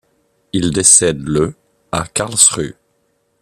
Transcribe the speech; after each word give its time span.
Il 0.51 0.71
décède 0.71 1.21
le 1.27 1.53
à 1.91 2.07
Karlsruhe. 2.07 2.73